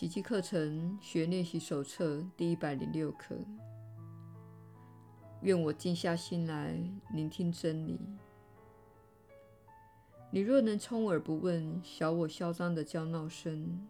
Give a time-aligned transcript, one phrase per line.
[0.00, 3.36] 奇迹课程学练习手册第一百零六课。
[5.42, 6.74] 愿我静下心来
[7.12, 8.00] 聆听真理。
[10.30, 13.86] 你若能充耳不闻小我嚣张的叫闹声，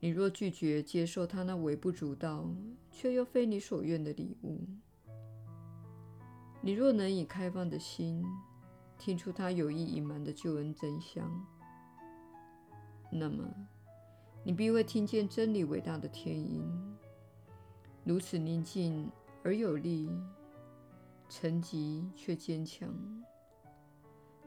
[0.00, 2.44] 你若拒绝接受他那微不足道
[2.90, 4.60] 却又非你所愿的礼物，
[6.60, 8.22] 你若能以开放的心
[8.98, 11.26] 听出他有意隐瞒的救恩真相，
[13.10, 13.48] 那么
[14.48, 16.64] 你必会听见真理伟大的天音，
[18.02, 19.06] 如此宁静
[19.44, 20.08] 而有力，
[21.28, 22.88] 沉寂却坚强。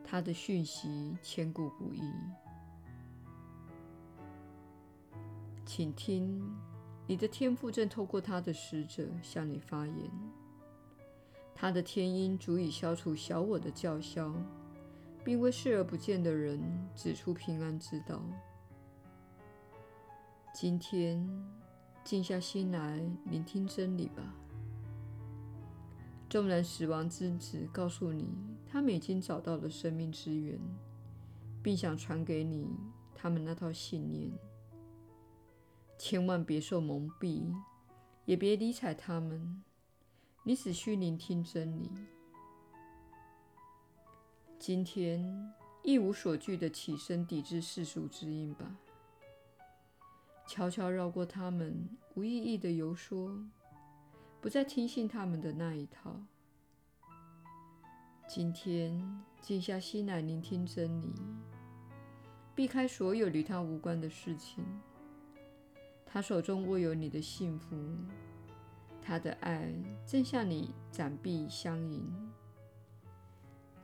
[0.04, 2.02] 他的讯息千古不易，
[5.68, 6.52] 请听，
[7.06, 9.96] 你的天父正透过他的使者向你发言。
[11.54, 14.34] 他的天音足以消除小我的叫嚣，
[15.24, 16.60] 并为视而不见的人
[16.96, 18.20] 指出平安之道。
[20.54, 21.26] 今天，
[22.04, 24.36] 静下心来聆听真理吧。
[26.30, 28.28] 纵然死亡之子告诉你，
[28.68, 30.60] 他们已经找到了生命之源，
[31.64, 32.68] 并想传给你
[33.16, 34.30] 他们那套信念，
[35.98, 37.54] 千万别受蒙蔽，
[38.26, 39.64] 也别理睬他们。
[40.44, 41.90] 你只需聆听真理。
[44.60, 48.76] 今天，一无所惧的起身抵制世俗之音吧，
[50.48, 53.38] 悄悄绕过他们无意义的游说。
[54.42, 56.20] 不再听信他们的那一套。
[58.28, 59.00] 今天
[59.40, 61.14] 静下心来聆听真理，
[62.56, 64.66] 避开所有与他无关的事情。
[66.06, 67.76] 他手中握有你的幸福，
[69.02, 69.72] 他的爱
[70.06, 72.32] 正向你展臂相迎。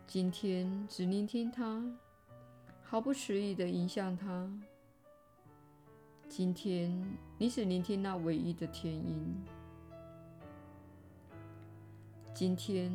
[0.07, 1.85] 今天只聆听他，
[2.81, 4.49] 毫不迟疑地迎向他。
[6.29, 6.91] 今天
[7.37, 9.35] 你只聆听那唯一的天音。
[12.35, 12.91] 今天，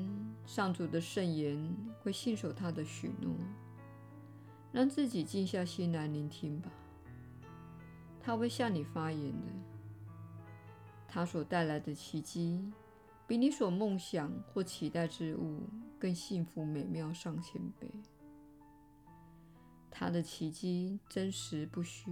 [0.47, 3.35] 上主的圣言会信守他的许诺，
[4.71, 6.71] 让自己静下心来聆听吧。
[8.21, 9.49] 他会向你发言的。
[11.09, 12.71] 他所带来的奇迹，
[13.27, 15.63] 比你所梦想或期待之物
[15.99, 17.91] 更幸福美妙上千倍。
[19.91, 22.11] 他的奇迹真实不虚，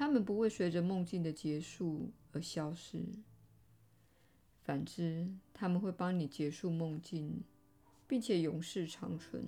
[0.00, 3.04] 他们不会随着梦境的结束而消失。
[4.62, 7.44] 反之，他们会帮你结束梦境，
[8.06, 9.44] 并且永世长存，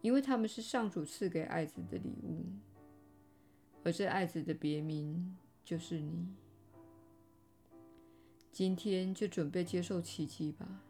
[0.00, 2.44] 因为他们是上主赐给爱子的礼物，
[3.82, 6.28] 而这爱子的别名就是你。
[8.52, 10.84] 今天就准备接受奇迹吧。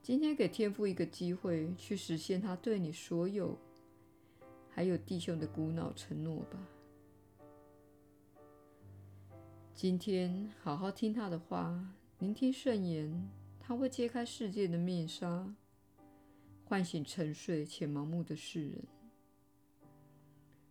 [0.00, 3.58] 今天给天父一个机会，去实现他对你所有，
[4.74, 6.58] 还有弟兄的股脑承诺吧。
[9.72, 13.30] 今天好好听他的话，聆听圣言，
[13.60, 15.54] 他会揭开世界的面纱，
[16.64, 18.84] 唤醒沉睡且盲目的世人。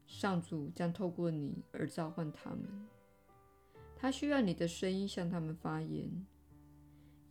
[0.06, 2.68] 上主将透过你而召唤他们，
[3.96, 6.10] 他需要你的声音向他们发言，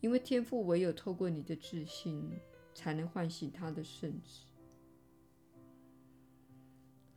[0.00, 2.30] 因为天父唯有透过你的自信，
[2.74, 4.46] 才能唤醒他的圣子。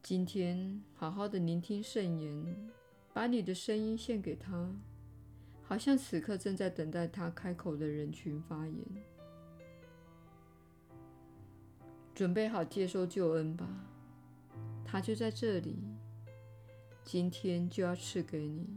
[0.08, 2.70] 今天好好的聆听圣言。
[3.12, 4.72] 把你的声音献给他，
[5.64, 8.78] 好像此刻正在等待他开口的人群发言。
[12.14, 13.68] 准备好接受救恩吧，
[14.86, 15.76] 他就在这里，
[17.04, 18.68] 今天就要赐给你，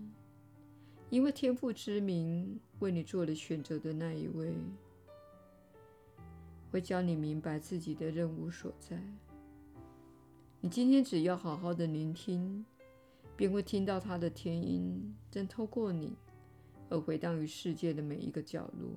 [1.10, 4.54] 因为天父之名为你做了选择的那一位，
[6.70, 8.98] 会教你明白自己的任务所在。
[10.60, 12.64] 你今天只要好好的聆听。
[13.36, 16.16] 便会听到他的天音正透过你
[16.90, 18.90] 而回荡于世界的每一个角落。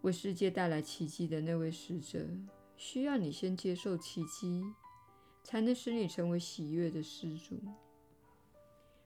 [0.00, 2.26] 为世界带来奇迹的那位使者，
[2.74, 4.64] 需要你先接受奇迹，
[5.42, 7.60] 才能使你成为喜悦的施主，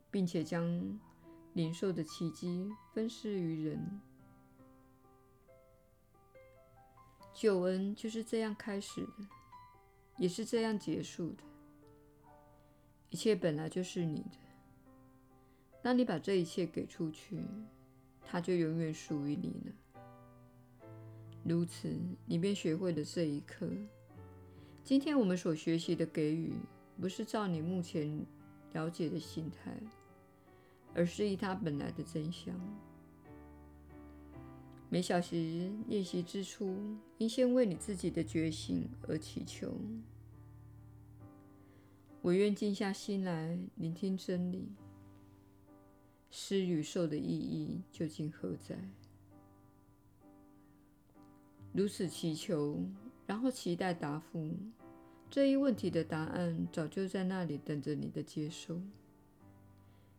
[0.08, 1.00] 并且将
[1.54, 4.00] 领受的奇迹分施于人。
[7.34, 9.28] 救恩就是这样开始的，
[10.18, 11.44] 也是这样结束的。
[13.10, 14.36] 一切本来就是你的。
[15.80, 17.42] 当你把这一切给出去，
[18.22, 19.72] 它就永远属于你了。
[21.44, 23.66] 如此，你便学会了这一刻。
[24.84, 26.52] 今天我们所学习的给予，
[27.00, 28.26] 不是照你目前
[28.72, 29.72] 了解的心态，
[30.94, 32.54] 而是以它本来的真相。
[34.90, 39.78] 每小时练习之初，应先为你自己的觉醒而祈求。
[42.22, 44.68] 我愿静下心来聆听真理。
[46.30, 48.76] 施与受的意义究竟何在？
[51.72, 52.82] 如此祈求，
[53.26, 54.54] 然后期待答复。
[55.30, 58.80] 这一问题的答案早就在那里等着你的接受。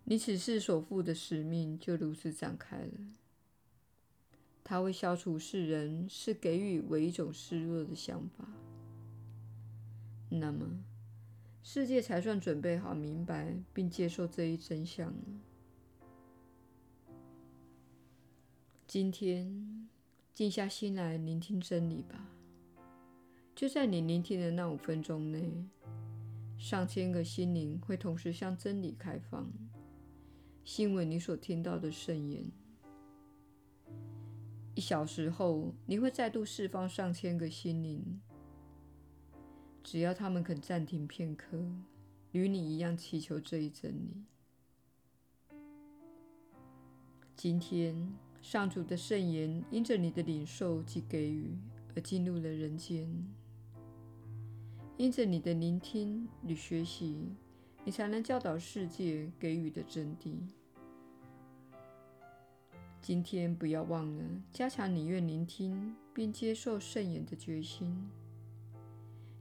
[0.03, 2.91] 你此世所负的使命就如此展开了。
[4.69, 8.47] 它会消除世人是给予为一种示弱的想法。
[10.29, 10.63] 那么，
[11.63, 15.23] 世界才算准备好明白并接受这一真相了。
[18.85, 19.89] 今天，
[20.35, 22.29] 静下心来聆听真理吧。
[23.55, 25.51] 就在你聆听的那五分钟内，
[26.59, 29.51] 上千个心灵会同时向真理开放，
[30.63, 32.45] 信为你所听到的圣言。
[34.79, 38.21] 一小时后，你会再度释放上千个心灵，
[39.83, 41.69] 只要他们肯暂停片刻，
[42.31, 44.23] 与你一样祈求这一真理。
[47.35, 51.57] 今天，上主的圣言因着你的领受及给予
[51.93, 53.05] 而进入了人间。
[54.95, 57.35] 因着你的聆听与学习，
[57.83, 60.37] 你才能教导世界给予的真谛。
[63.01, 68.09] 今天不要忘了加强你愿聆听并接受圣言的决心，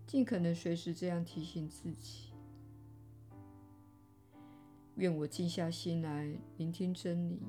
[0.06, 2.32] 尽可能随时这样提醒自己。
[4.94, 7.40] 愿我静下心来聆听真理。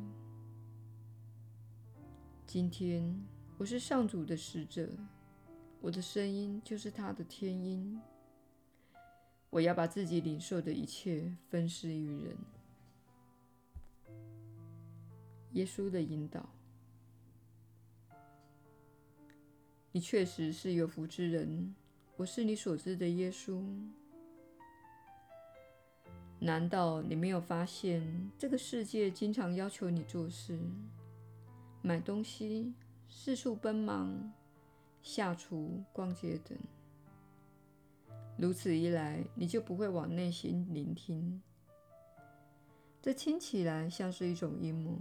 [2.45, 3.15] 今天
[3.57, 4.89] 我是上主的使者。
[5.81, 7.97] 我的声音就是他的天音。
[9.49, 12.35] 我要把自己领受的一切分施于人。
[15.53, 16.47] 耶稣的引导。
[19.91, 21.75] 你确实是有福之人。
[22.15, 23.63] 我是你所知的耶稣。
[26.39, 30.59] 难道你没有发现，这个世界经常要求你做事、
[31.81, 32.73] 买东西、
[33.09, 34.31] 四处奔忙？
[35.01, 36.57] 下厨、逛街等，
[38.37, 41.41] 如此一来，你就不会往内心聆听。
[43.01, 44.99] 这听起来像是一种阴谋。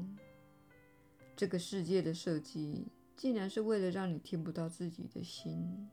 [1.39, 5.89] 这个世界的设计，竟然是为了让你听不到自己的心，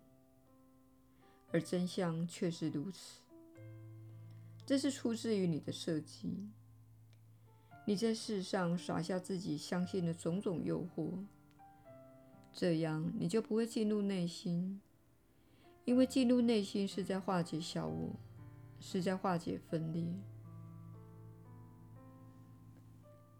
[1.51, 3.19] 而真相却是如此。
[4.65, 6.49] 这是出自于你的设计。
[7.85, 11.23] 你在世上撒下自己相信的种种诱惑。
[12.51, 14.81] 这样你就不会进入内心，
[15.83, 18.15] 因为进入内心是在化解小我，
[18.79, 20.03] 是在化解分裂。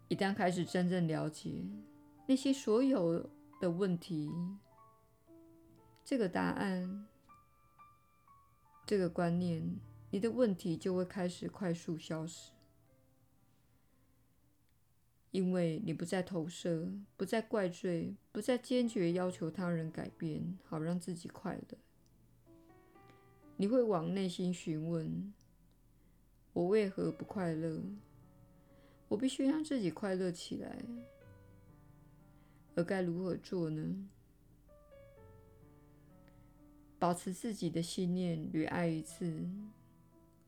[0.06, 1.50] 一旦开始真正了解
[2.26, 3.30] 那些所有
[3.60, 4.30] 的问题，
[6.04, 7.06] 这个答案，
[8.84, 9.78] 这个观念，
[10.10, 12.50] 你的问题就会开始快速消失。
[15.30, 21.78] 因为你不再投射，不再怪罪，不再坚决要求他人改变，好让自己快乐。
[23.56, 25.32] 你会往内心询问：
[26.54, 27.82] 我为何不快乐？
[29.08, 30.82] 我必须让自己快乐起来，
[32.76, 34.08] 而该如何做呢？
[36.98, 39.48] 保持自己的信念，屡爱一次，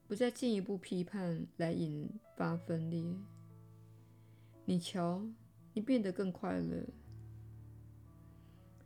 [0.06, 3.02] 不再进一步批判来引发分裂。
[4.64, 5.22] 你瞧，
[5.72, 6.84] 你变得更快乐。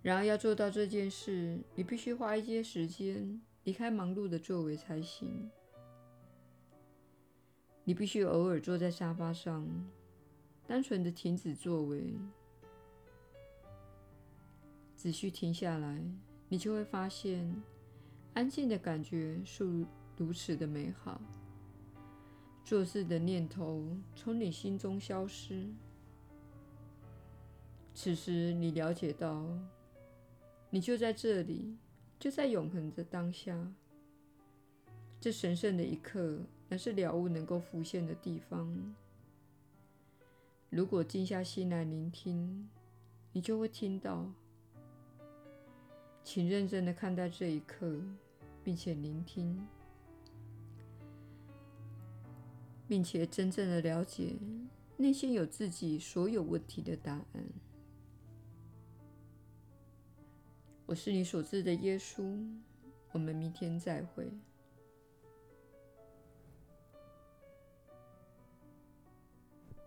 [0.02, 5.50] 然而，要做到这件事，你必须花一些时间离开忙碌的作为才行。
[7.84, 9.68] 你必须偶尔坐在沙发上，
[10.66, 12.14] 单纯的停止作为，
[15.02, 16.00] 只需停下来，
[16.48, 17.52] 你就会发现，
[18.34, 19.64] 安静的感觉是
[20.16, 21.20] 如此的美好。
[22.64, 25.66] 做事的念头从你心中消失。
[27.92, 29.44] 此时，你了解到，
[30.70, 31.76] 你就在这里，
[32.20, 33.58] 就在永恒的当下。
[35.20, 38.94] 这神圣的一刻，乃是了悟能够浮现的地方。
[40.70, 42.68] 如果静下心来聆听，
[43.32, 44.32] 你就会听到。
[46.24, 48.00] 请认真的看待这一刻，
[48.62, 49.66] 并且聆听。
[52.88, 54.36] 并且真正的了解，
[54.98, 57.44] 内心有自己所有问题的答案。
[60.84, 62.38] 我是你所知的耶稣。
[63.12, 64.30] 我们明天再会。